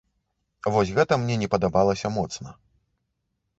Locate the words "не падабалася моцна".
1.43-2.49